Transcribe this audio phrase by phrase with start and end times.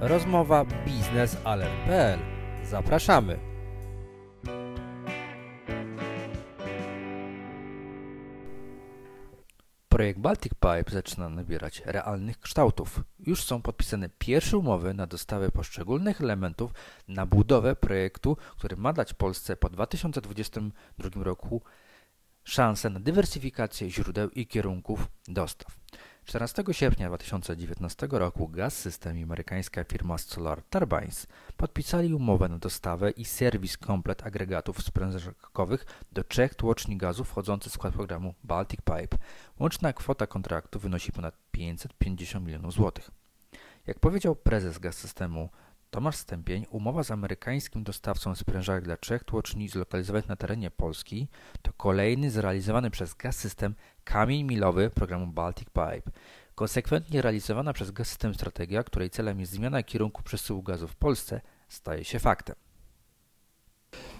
[0.00, 2.18] Rozmowa biznesalert.pl.
[2.64, 3.38] Zapraszamy.
[9.88, 13.00] Projekt Baltic Pipe zaczyna nabierać realnych kształtów.
[13.18, 16.70] Już są podpisane pierwsze umowy na dostawę poszczególnych elementów
[17.08, 21.62] na budowę projektu, który ma dać Polsce po 2022 roku
[22.44, 25.76] szansę na dywersyfikację źródeł i kierunków dostaw.
[26.24, 31.26] 14 sierpnia 2019 roku Gaz System i amerykańska firma Solar Turbines
[31.56, 37.74] podpisali umowę na dostawę i serwis komplet agregatów sprężarkowych do trzech tłoczni gazu wchodzących w
[37.74, 39.18] skład programu Baltic Pipe.
[39.58, 43.10] Łączna kwota kontraktu wynosi ponad 550 milionów złotych.
[43.86, 45.48] Jak powiedział prezes Gaz Systemu
[45.94, 51.28] Tomasz Stępień, umowa z amerykańskim dostawcą sprężarek dla trzech tłoczni zlokalizowanych na terenie Polski
[51.62, 56.10] to kolejny zrealizowany przez Gaz System kamień milowy programu Baltic Pipe.
[56.54, 61.40] Konsekwentnie realizowana przez Gaz System strategia, której celem jest zmiana kierunku przesyłu gazu w Polsce,
[61.68, 62.56] staje się faktem.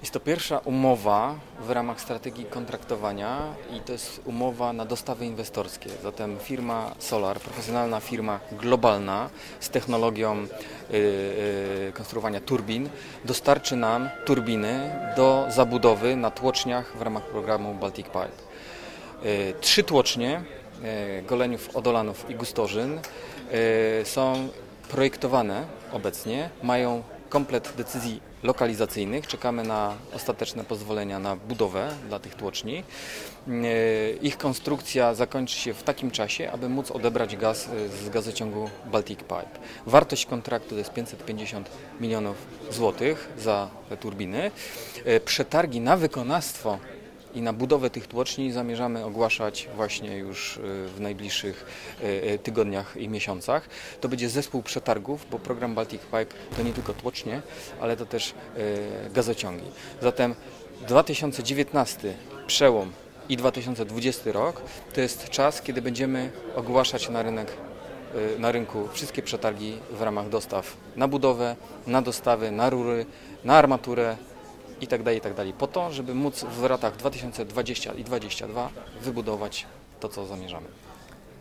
[0.00, 3.38] Jest to pierwsza umowa w ramach strategii kontraktowania
[3.76, 5.90] i to jest umowa na dostawy inwestorskie.
[6.02, 9.30] Zatem firma Solar, profesjonalna firma globalna
[9.60, 12.88] z technologią yy, yy, konstruowania turbin,
[13.24, 18.28] dostarczy nam turbiny do zabudowy na tłoczniach w ramach programu Baltic Pipe.
[19.22, 20.42] Yy, trzy tłocznie
[21.26, 23.00] Goleniów, Odolanów i Gustorzyn
[24.04, 24.48] są
[24.88, 29.26] projektowane obecnie, mają komplet decyzji lokalizacyjnych.
[29.26, 32.82] Czekamy na ostateczne pozwolenia na budowę dla tych tłoczni.
[33.48, 38.70] E, ich konstrukcja zakończy się w takim czasie, aby móc odebrać gaz e, z gazociągu
[38.92, 39.58] Baltic Pipe.
[39.86, 42.36] Wartość kontraktu to jest 550 milionów
[42.70, 44.50] złotych za te turbiny.
[45.04, 46.78] E, przetargi na wykonawstwo
[47.36, 50.60] i na budowę tych tłoczni zamierzamy ogłaszać właśnie już y,
[50.96, 51.66] w najbliższych
[52.02, 53.68] y, y, tygodniach i miesiącach.
[54.00, 57.42] To będzie zespół przetargów, bo program Baltic Pipe to nie tylko tłocznie,
[57.80, 58.34] ale to też
[59.14, 59.64] gazociągi.
[60.02, 60.34] Zatem
[60.86, 62.14] 2019
[62.46, 62.92] przełom
[63.28, 64.62] i 2020 rok
[64.94, 67.52] to jest czas, kiedy będziemy ogłaszać na rynek
[68.38, 71.56] na rynku wszystkie przetargi w ramach dostaw na budowę,
[71.86, 73.06] na dostawy, na rury,
[73.44, 74.16] na armaturę,
[74.80, 78.70] i tak dalej, tak dalej, po to, żeby móc w latach 2020 i 2022
[79.02, 79.66] wybudować
[80.00, 80.66] to, co zamierzamy.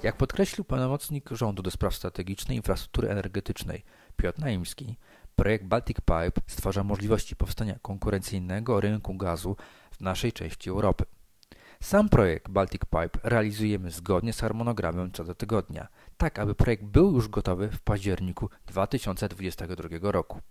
[0.04, 3.84] Jak podkreślił pełnomocnik rządu do spraw strategicznej infrastruktury energetycznej
[4.18, 4.96] Piotr Naimski,
[5.36, 9.56] projekt Baltic Pipe stwarza możliwości powstania konkurencyjnego rynku gazu
[9.92, 11.06] w naszej części Europy.
[11.82, 15.88] Sam projekt Baltic Pipe realizujemy zgodnie z harmonogramem co do tygodnia,
[16.18, 20.42] tak aby projekt był już gotowy w październiku 2022 roku.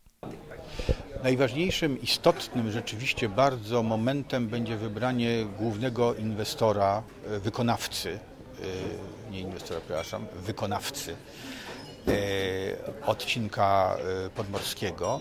[1.24, 8.18] Najważniejszym, istotnym rzeczywiście bardzo momentem będzie wybranie głównego inwestora, e, wykonawcy,
[9.28, 11.16] e, nie inwestora, przepraszam, wykonawcy
[12.08, 12.12] e,
[13.06, 13.96] odcinka
[14.34, 15.20] podmorskiego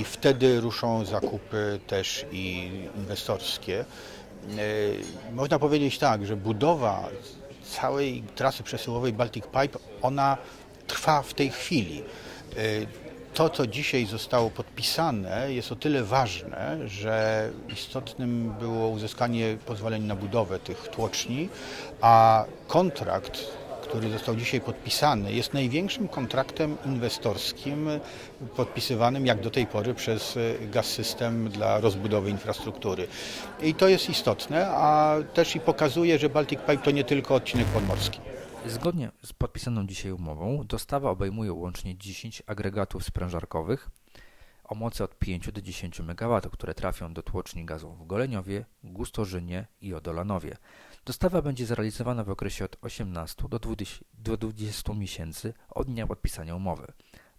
[0.00, 3.84] i wtedy ruszą zakupy też i inwestorskie.
[5.32, 7.08] Można powiedzieć tak, że budowa
[7.62, 10.36] całej trasy przesyłowej Baltic Pipe, ona
[10.86, 12.02] trwa w tej chwili
[13.36, 20.16] to, co dzisiaj zostało podpisane, jest o tyle ważne, że istotnym było uzyskanie pozwoleń na
[20.16, 21.48] budowę tych tłoczni,
[22.00, 23.44] a kontrakt,
[23.82, 27.88] który został dzisiaj podpisany, jest największym kontraktem inwestorskim
[28.56, 30.38] podpisywanym jak do tej pory przez
[30.72, 33.06] Gaz System dla rozbudowy infrastruktury.
[33.62, 37.66] I to jest istotne, a też i pokazuje, że Baltic Pipe to nie tylko odcinek
[37.66, 38.20] podmorski.
[38.66, 43.90] Zgodnie z podpisaną dzisiaj umową, dostawa obejmuje łącznie 10 agregatów sprężarkowych
[44.64, 49.66] o mocy od 5 do 10 MW, które trafią do tłoczni gazu w Goleniowie, Gustorzynie
[49.80, 50.56] i Odolanowie.
[51.04, 56.54] Dostawa będzie zrealizowana w okresie od 18 do 20, do 20 miesięcy od dnia podpisania
[56.54, 56.92] umowy.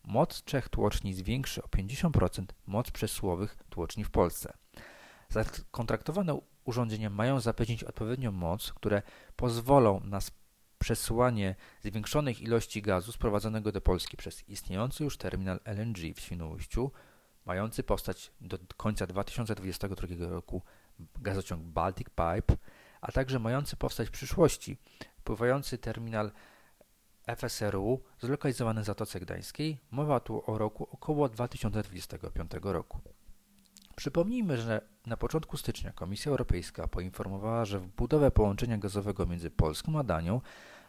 [0.03, 4.53] Moc trzech tłoczni zwiększy o 50% moc przesyłowych tłoczni w Polsce.
[5.29, 9.01] Zakontraktowane urządzenia mają zapewnić odpowiednią moc, które
[9.35, 10.21] pozwolą na
[10.79, 16.91] przesyłanie zwiększonych ilości gazu sprowadzonego do Polski przez istniejący już terminal LNG w Świnoujściu,
[17.45, 20.61] mający powstać do końca 2022 roku
[21.21, 22.57] gazociąg Baltic Pipe,
[23.01, 24.77] a także mający powstać w przyszłości
[25.23, 26.31] pływający terminal
[27.27, 29.77] FSRU zlokalizowany w Zatoce Gdańskiej.
[29.91, 32.99] Mowa tu o roku około 2025 roku.
[33.97, 39.99] Przypomnijmy, że na początku stycznia Komisja Europejska poinformowała, że w budowę połączenia gazowego między Polską
[39.99, 40.41] a Danią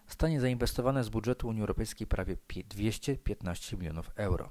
[0.06, 2.36] stanie zainwestowane z budżetu Unii Europejskiej prawie
[2.68, 4.50] 215 milionów euro.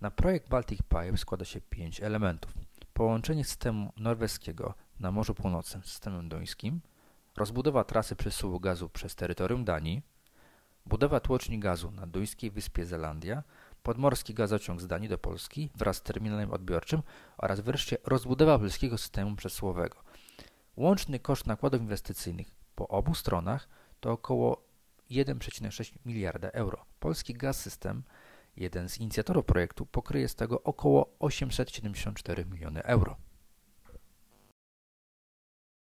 [0.00, 2.54] Na projekt Baltic Pipe składa się pięć elementów.
[2.94, 6.80] Połączenie systemu norweskiego na Morzu Północnym z systemem duńskim,
[7.36, 10.02] rozbudowa trasy przesyłu gazu przez terytorium Danii,
[10.86, 13.42] budowa tłoczni gazu na duńskiej wyspie Zelandia,
[13.82, 17.02] podmorski gazociąg z Danii do Polski wraz z terminalem odbiorczym
[17.38, 19.96] oraz wreszcie rozbudowa polskiego systemu przesyłowego.
[20.76, 23.68] Łączny koszt nakładów inwestycyjnych po obu stronach
[24.00, 24.62] to około
[25.10, 26.84] 1,6 miliarda euro.
[27.00, 28.02] Polski Gaz System,
[28.56, 33.16] jeden z inicjatorów projektu, pokryje z tego około 874 miliony euro.